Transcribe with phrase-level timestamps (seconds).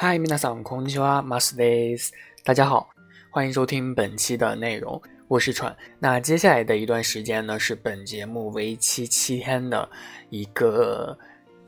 [0.00, 2.12] 嗨，皆さんこんにちは、マスです。
[2.44, 2.88] 大家好，
[3.30, 5.74] 欢迎收听本期的内容，我是川。
[5.98, 9.88] 那接下来的一段时间呢，是本节目为期七天的
[10.30, 11.18] 一个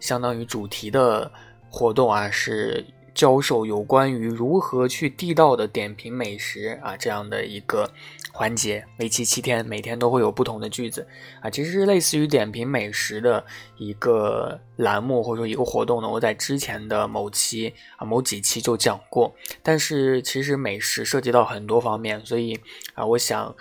[0.01, 1.31] 相当于主题的
[1.71, 7.90] 活动啊，是 教授有关于如何去地道的点评美食啊这样的一个。
[8.36, 11.08] 环节为期七天，每天都会有不同的句子
[11.40, 13.46] 啊，其实是类似于点评美食的
[13.78, 16.10] 一个栏目或者说一个活动呢。
[16.10, 22.60] 我在之前的某期啊某几期就讲过，但是其实美食涉及到很多方面，所以
[22.96, 23.56] 啊，我想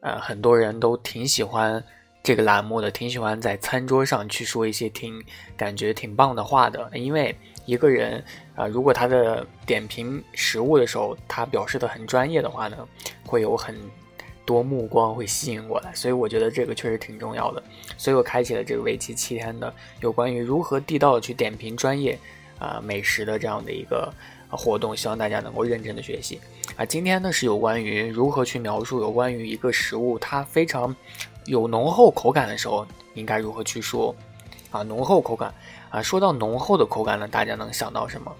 [0.00, 1.82] 呃很多人都挺喜欢
[2.28, 5.24] 这个栏目的，挺喜欢在餐桌上去说一些挺
[5.56, 6.90] 感觉挺棒的话的。
[6.92, 8.22] 因为一个人
[8.54, 12.76] 啊，如果他的点评食物的时候，他表示的很专业的话呢，
[13.24, 13.74] 会有很。
[14.44, 17.62] 多目光会吸引过来，所以我觉得这个确实挺重要的，
[17.98, 19.70] 所以我开启了这个为期七天的
[20.00, 22.18] 有关于如何地道的去点评专业
[22.58, 24.10] 啊美食的这样的一个
[24.48, 26.40] 活动，希望大家能够认真的学习
[26.76, 26.84] 啊。
[26.86, 30.96] 今天呢是有关于如何去描述有关于一个食物它非常
[31.48, 34.14] 有浓厚口感的时候应该如何去说
[34.70, 35.52] 啊浓厚口感
[35.90, 38.34] 啊说到浓厚的口感呢，大家能想到什么？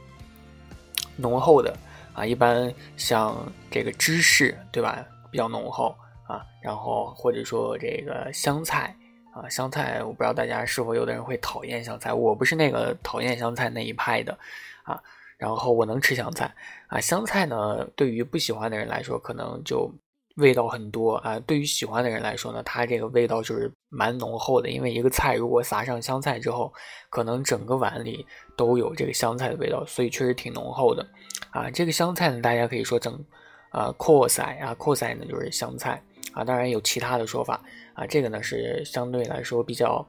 [1.17, 1.77] 浓厚的
[2.15, 3.34] 啊，一般像
[3.70, 5.05] 这个芝士对吧？
[5.31, 5.95] 比较浓厚
[6.27, 8.95] 啊，然后或者说这个香菜
[9.34, 14.39] 啊，香菜我不知道大家是否有的人会讨厌香菜，我不是那个讨厌香菜那一派的
[14.84, 15.03] 啊，
[15.37, 16.55] 然后我能吃香菜
[16.87, 19.91] 啊，香菜呢对于不喜欢的人来说可能就
[20.39, 26.72] 味道很多啊，对于喜欢的人来说呢，它这个味道就是蛮浓厚的，因为一个菜如果撒上香菜之后，
[27.11, 31.06] 可能整个碗里都有这个香菜的味道，所以确实挺浓厚的
[31.50, 33.22] 啊，这个香菜呢大家可以说整。
[33.70, 40.03] 啊，扩散啊，扩散呢就是香菜啊，当然有其他的说法啊，这个呢是相对来说比较，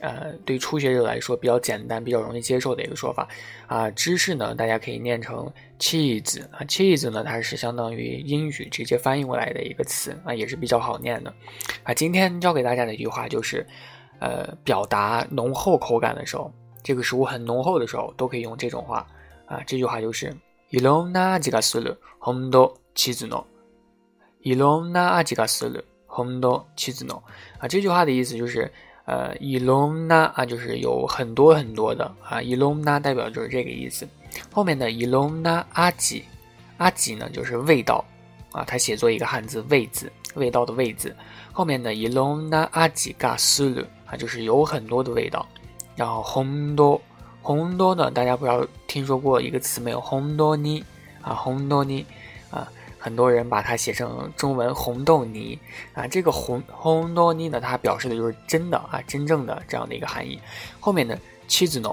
[0.00, 3.28] 呃，对初学者来说比较简单、比较容易接受的一个说法
[3.66, 3.90] 啊。
[3.90, 11.34] 芝士呢，大家可以念成 cheese 啊，cheese 呢它是相当于英语直接翻译过来的一个词啊，也是比较好念的
[11.82, 11.92] 啊。
[11.92, 13.66] 今天教给大家的一句话就是，
[14.20, 19.06] 呃，表達浓厚口感的时候，这个食物很浓厚的时候，都可以用这种话
[19.46, 19.62] 啊。
[19.66, 20.34] 这句话就是。
[20.70, 23.46] いろんな味がする本土チズの。
[24.44, 27.22] いろんな味がする本土チズの。
[27.58, 28.70] 啊，这句话的意思就是，
[29.06, 34.06] 呃，いろんな啊，就是有很多很多的啊，いろんな代表就是这个意思。
[34.52, 36.24] 后面的いろんな味，
[36.78, 38.04] 味呢就是味道
[38.52, 41.14] 啊，它写作一个汉字味字，味道的味字。
[41.52, 45.46] 后面的いろんな味がする啊，就是有很多的味道。
[45.96, 47.00] 然后本土。
[47.40, 48.10] 红多呢？
[48.10, 49.98] 大家不知道听说过一个词没有？
[49.98, 50.84] 红多泥
[51.22, 52.04] 啊，红多泥
[52.50, 52.68] 啊，
[53.03, 55.59] 很多人把它写成中文红豆泥
[55.93, 56.07] 啊。
[56.07, 60.39] 这个红红豆泥呢，它表示的就是真的啊，真正的这样的一个含义。
[60.79, 61.89] 后面的妻子呢，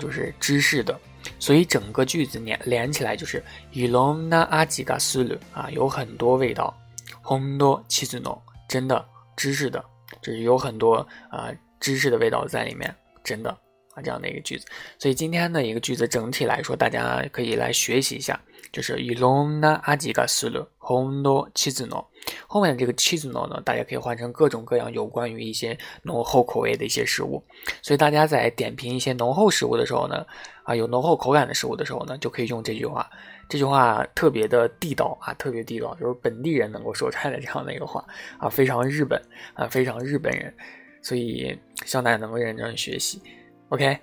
[0.00, 0.98] 就是芝士的，
[1.38, 6.76] 所以整个句子连连起来就是伊隆那阿吉嘎斯鲁啊，有很多味道。
[7.22, 8.36] 红多妻子呢，
[8.68, 9.84] 真的芝士的，
[10.20, 12.92] 就是有很多啊芝士的味道在里面，
[13.22, 13.50] 真的
[13.94, 14.02] 啊。
[14.02, 14.66] 这样的一个句子，
[14.98, 18.40] 所以今天的一个句子整体来说，大家可以来学习一下，
[18.72, 22.06] 就是伊隆那阿吉嘎斯鲁红多妻子诺，
[22.46, 27.42] 后面的这个妻子诺呢，大家可以换成各种各样有关于一些浓厚口味的一些食物。
[27.82, 30.24] 所以大家在点评一些浓厚食物的时候呢，
[30.64, 33.08] 啊，有浓厚口感的食物的时候呢，就可以用这句话。
[33.48, 38.04] 这句话特别的地道啊，特别地道，就是本地人能够说出来的这样的一个话
[38.38, 39.18] 啊，非常日本
[39.54, 40.54] 啊，非常日本人。
[41.00, 43.22] 所以希望大家能够认真学习。
[43.70, 43.98] OK，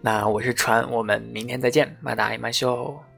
[0.00, 3.11] 那我是船，我们明天再见，马达伊马秀。